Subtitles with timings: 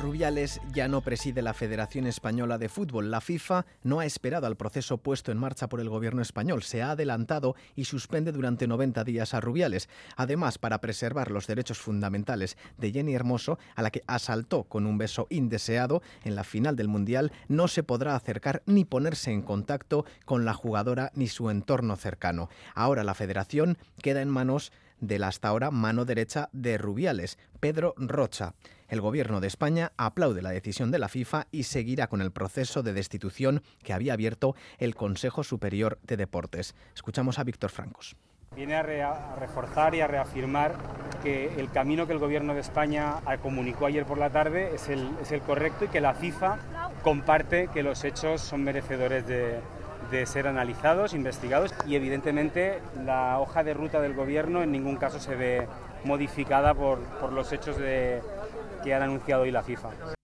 [0.00, 3.10] Rubiales ya no preside la Federación Española de Fútbol.
[3.10, 6.62] La FIFA no ha esperado al proceso puesto en marcha por el gobierno español.
[6.62, 9.88] Se ha adelantado y suspende durante 90 días a Rubiales.
[10.16, 14.98] Además, para preservar los derechos fundamentales de Jenny Hermoso, a la que asaltó con un
[14.98, 20.04] beso indeseado en la final del Mundial, no se podrá acercar ni ponerse en contacto
[20.24, 22.48] con la jugadora ni su entorno cercano.
[22.74, 27.94] Ahora la Federación queda en manos de la hasta ahora mano derecha de Rubiales, Pedro
[27.96, 28.54] Rocha.
[28.88, 32.82] El Gobierno de España aplaude la decisión de la FIFA y seguirá con el proceso
[32.82, 36.74] de destitución que había abierto el Consejo Superior de Deportes.
[36.94, 38.16] Escuchamos a Víctor Francos.
[38.56, 40.74] Viene a, reforzar y a reafirmar
[41.22, 45.06] que el camino que el Gobierno de España comunicó ayer por la tarde es el,
[45.20, 46.56] es el correcto y que la FIFA
[47.02, 49.60] comparte que los hechos son merecedores de,
[50.10, 55.20] de ser analizados, investigados y evidentemente la hoja de ruta del gobierno en ningún caso
[55.20, 55.68] se ve
[56.04, 58.22] modificada por, por los hechos de,
[58.82, 60.17] que han anunciado hoy la FIFA.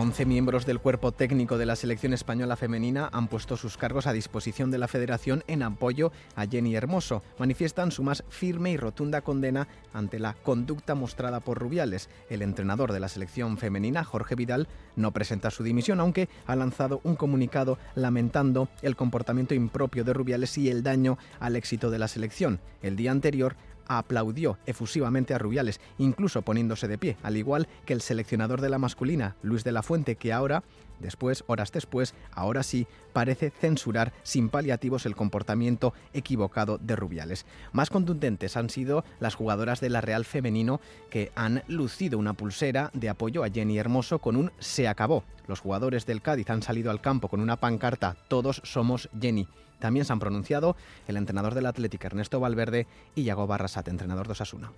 [0.00, 4.12] 11 miembros del cuerpo técnico de la selección española femenina han puesto sus cargos a
[4.12, 7.24] disposición de la federación en apoyo a Jenny Hermoso.
[7.36, 12.10] Manifiestan su más firme y rotunda condena ante la conducta mostrada por Rubiales.
[12.30, 17.00] El entrenador de la selección femenina, Jorge Vidal, no presenta su dimisión, aunque ha lanzado
[17.02, 22.06] un comunicado lamentando el comportamiento impropio de Rubiales y el daño al éxito de la
[22.06, 22.60] selección.
[22.82, 23.56] El día anterior
[23.88, 28.78] aplaudió efusivamente a Rubiales, incluso poniéndose de pie, al igual que el seleccionador de la
[28.78, 30.62] masculina, Luis de la Fuente, que ahora
[31.00, 37.46] Después, horas después, ahora sí, parece censurar sin paliativos el comportamiento equivocado de Rubiales.
[37.72, 42.90] Más contundentes han sido las jugadoras de la Real Femenino que han lucido una pulsera
[42.94, 45.24] de apoyo a Jenny Hermoso con un se acabó.
[45.46, 49.46] Los jugadores del Cádiz han salido al campo con una pancarta Todos somos Jenny.
[49.78, 54.32] También se han pronunciado el entrenador del Atlético Ernesto Valverde y Yago Barrasate, entrenador de
[54.32, 54.72] Osasuna.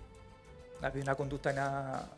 [0.81, 2.09] Ha habido una conducta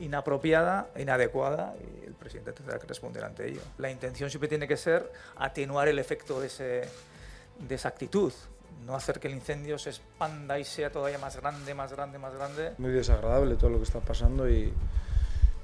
[0.00, 3.60] inapropiada, inadecuada, y el presidente tendrá que responder ante ello.
[3.78, 6.88] La intención siempre tiene que ser atenuar el efecto de, ese,
[7.58, 8.32] de esa actitud,
[8.86, 12.34] no hacer que el incendio se expanda y sea todavía más grande, más grande, más
[12.34, 12.72] grande.
[12.78, 14.72] Muy desagradable todo lo que está pasando y,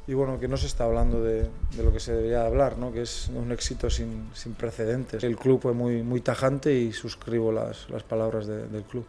[0.07, 2.93] y bueno, que no se está hablando de, de, lo que se debería hablar, ¿no?
[2.93, 5.23] que es un éxito sin, sin precedentes.
[5.25, 9.05] El club fue muy, muy tajante y suscribo las, las palabras de, del club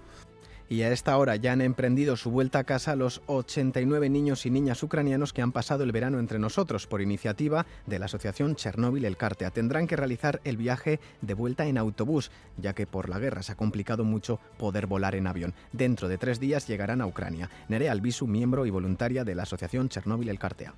[0.70, 4.50] y a esta hora ya han emprendido su vuelta a casa los 89 niños y
[4.50, 9.06] niñas ucranianos que han pasado el verano entre nosotros por iniciativa de la asociación Chernóbil
[9.06, 9.52] El Cártea.
[9.52, 13.54] Tendrán que realizar el viaje de vuelta en autobús, ya que por la guerra se
[13.54, 15.54] ha complicado mucho poder volar en avión.
[15.72, 17.50] Dentro de tres días llegarán a Ucrania.
[17.70, 20.74] Nerea Albisu, miembro y voluntaria de la asociación Chernóbil El Cártea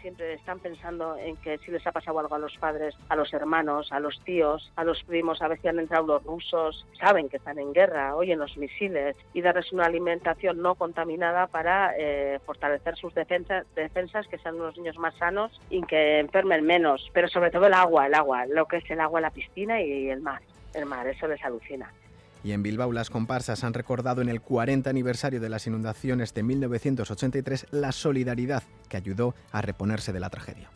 [0.00, 3.32] siempre están pensando en que si les ha pasado algo a los padres, a los
[3.32, 7.36] hermanos, a los tíos, a los primos, a veces han entrado los rusos, saben que
[7.36, 12.96] están en guerra, oyen los misiles y darles una alimentación no contaminada para eh, fortalecer
[12.96, 17.50] sus defensas, defensas, que sean unos niños más sanos y que enfermen menos, pero sobre
[17.50, 20.42] todo el agua, el agua, lo que es el agua, la piscina y el mar,
[20.74, 21.92] el mar, eso les alucina.
[22.42, 26.42] Y en Bilbao las comparsas han recordado en el 40 aniversario de las inundaciones de
[26.42, 30.70] 1983 la solidaridad que ayudó a reponerse de la tragedia.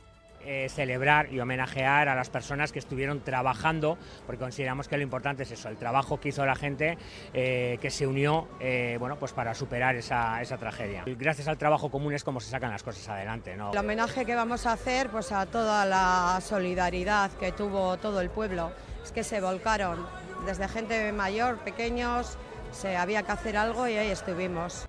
[0.47, 5.45] Eh, celebrar y homenajear a las personas que estuvieron trabajando, porque consideramos que lo importante
[5.45, 6.99] es eso, el trabajo que hizo la gente
[7.33, 11.05] eh, que se unió eh, bueno, pues para superar esa, esa, tragedia.
[11.07, 13.57] Gracias al trabajo común es como se sacan las cosas adelante.
[13.57, 13.73] ¿no?
[13.73, 18.29] El homenaje que vamos a hacer pues, a toda la solidaridad que tuvo todo el
[18.29, 18.71] pueblo,
[19.03, 20.05] es que se volcaron
[20.45, 22.37] desde gente mayor, pequeños,
[22.73, 24.87] se había que hacer algo y ahí estuvimos.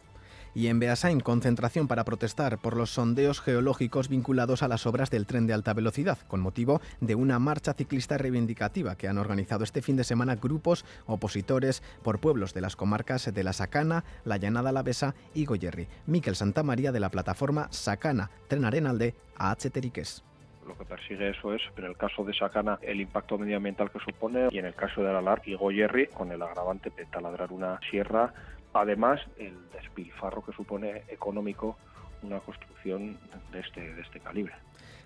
[0.53, 5.25] Y en Beasain, concentración para protestar por los sondeos geológicos vinculados a las obras del
[5.25, 9.81] tren de alta velocidad, con motivo de una marcha ciclista reivindicativa que han organizado este
[9.81, 14.69] fin de semana grupos opositores por pueblos de las comarcas de La Sacana, La Llanada
[14.69, 15.89] Alavesa y Goyerri.
[16.05, 20.23] Miquel Santamaría de la plataforma Sacana, Tren Arenalde, AH Teriques
[20.65, 24.47] lo que persigue eso es, en el caso de Sacana, el impacto medioambiental que supone
[24.51, 28.33] y en el caso de Aralar y Goyerri, con el agravante de taladrar una sierra,
[28.73, 31.77] además el despilfarro que supone económico
[32.23, 33.17] una construcción
[33.51, 34.53] de este, de este calibre.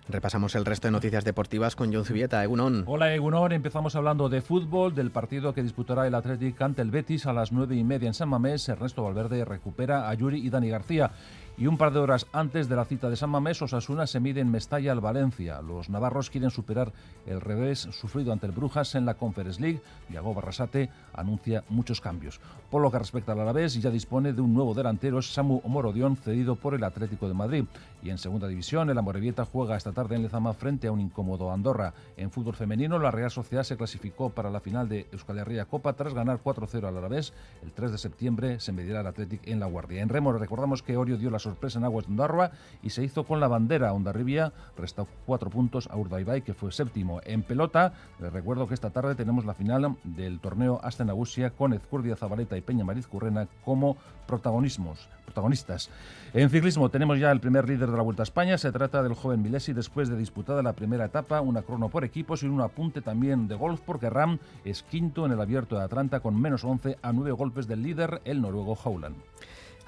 [0.08, 2.42] Repasamos el resto de noticias deportivas con John Zubieta.
[2.42, 2.84] Egunon.
[2.86, 3.52] Hola, Egunon.
[3.52, 7.52] Empezamos hablando de fútbol, del partido que disputará el Athletic ante el Betis a las
[7.52, 8.68] nueve y media en San Mamés.
[8.68, 11.12] Ernesto Valverde recupera a Yuri y Dani García.
[11.58, 14.40] Y un par de horas antes de la cita de San Mamés, Osasuna se mide
[14.40, 15.60] en Mestalla al Valencia.
[15.60, 16.92] Los navarros quieren superar
[17.26, 19.82] el revés sufrido ante el Brujas en la Conference League.
[20.08, 22.40] Diago Barrasate anuncia muchos cambios.
[22.70, 26.56] Por lo que respecta al Alavés, ya dispone de un nuevo delantero, Samu Morodión, cedido
[26.56, 27.64] por el Atlético de Madrid.
[28.02, 31.52] Y en segunda división, el Amorebieta juega esta tarde en Lezama frente a un incómodo
[31.52, 31.92] Andorra.
[32.16, 35.92] En fútbol femenino, la Real Sociedad se clasificó para la final de Euskal Herria Copa
[35.92, 37.34] tras ganar 4-0 al Alavés.
[37.62, 40.00] El 3 de septiembre se medirá el Atlético en la Guardia.
[40.00, 42.52] En remo, recordamos que Orio dio la sorpresa en Aguas de Ondarroa
[42.82, 43.92] y se hizo con la bandera.
[43.92, 47.20] Ondarribia resta cuatro puntos a Urdaibai, que fue séptimo.
[47.24, 52.16] En pelota, les recuerdo que esta tarde tenemos la final del torneo Astenagusia con Ezcurdia
[52.16, 55.90] Zabaleta y Peña Mariz Currena como protagonismos, protagonistas.
[56.32, 58.56] En ciclismo tenemos ya el primer líder de la Vuelta a España.
[58.58, 62.42] Se trata del joven Milesi después de disputada la primera etapa, una crono por equipos
[62.42, 66.20] y un apunte también de golf porque Ram es quinto en el abierto de Atlanta
[66.20, 69.16] con menos 11 a 9 golpes del líder, el noruego Howland.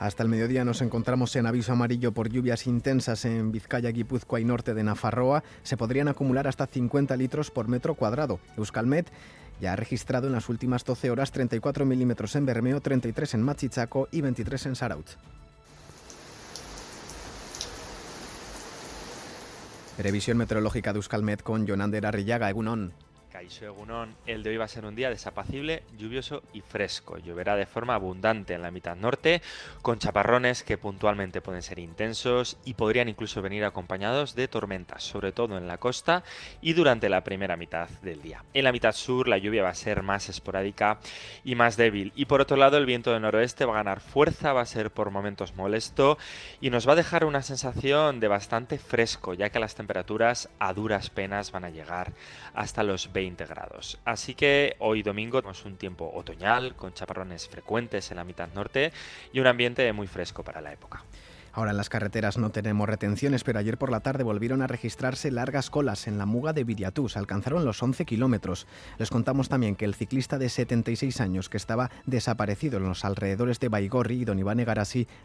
[0.02, 4.44] Hasta el mediodía nos encontramos en aviso amarillo por lluvias intensas en Vizcaya, Guipúzcoa y
[4.44, 5.44] norte de Nafarroa.
[5.62, 8.40] Se podrían acumular hasta 50 litros por metro cuadrado.
[8.56, 9.06] Euskalmet
[9.60, 14.08] ya ha registrado en las últimas 12 horas 34 milímetros en Bermeo, 33 en Machichaco
[14.10, 15.06] y 23 en Saraut.
[19.96, 22.92] Previsión meteorológica de Euskalmet con Jonander Arrillaga, Egunon.
[23.42, 27.18] Caixo Egunon, el de hoy va a ser un día desapacible, lluvioso y fresco.
[27.18, 29.42] Lloverá de forma abundante en la mitad norte,
[29.82, 35.32] con chaparrones que puntualmente pueden ser intensos y podrían incluso venir acompañados de tormentas, sobre
[35.32, 36.22] todo en la costa
[36.60, 38.44] y durante la primera mitad del día.
[38.54, 41.00] En la mitad sur la lluvia va a ser más esporádica
[41.42, 42.12] y más débil.
[42.14, 44.92] Y por otro lado el viento del noroeste va a ganar fuerza, va a ser
[44.92, 46.16] por momentos molesto
[46.60, 50.72] y nos va a dejar una sensación de bastante fresco, ya que las temperaturas a
[50.72, 52.12] duras penas van a llegar
[52.54, 53.98] hasta los 20 grados.
[54.04, 58.92] Así que hoy domingo tenemos un tiempo otoñal con chaparrones frecuentes en la mitad norte
[59.32, 61.04] y un ambiente muy fresco para la época.
[61.52, 65.30] Ahora en las carreteras no tenemos retenciones, pero ayer por la tarde volvieron a registrarse
[65.30, 67.16] largas colas en la muga de Viriatús.
[67.16, 68.66] Alcanzaron los 11 kilómetros.
[68.98, 73.60] Les contamos también que el ciclista de 76 años que estaba desaparecido en los alrededores
[73.60, 74.62] de Baigorri y Don Iván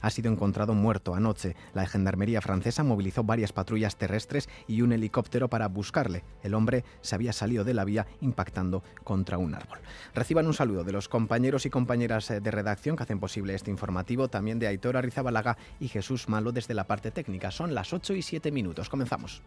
[0.01, 1.55] ha sido encontrado muerto anoche.
[1.73, 6.23] La gendarmería francesa movilizó varias patrullas terrestres y un helicóptero para buscarle.
[6.43, 9.79] El hombre se había salido de la vía impactando contra un árbol.
[10.13, 14.27] Reciban un saludo de los compañeros y compañeras de redacción que hacen posible este informativo,
[14.27, 17.51] también de Aitor Arrizabalaga y Jesús Malo desde la parte técnica.
[17.51, 18.89] Son las 8 y 7 minutos.
[18.89, 19.43] Comenzamos.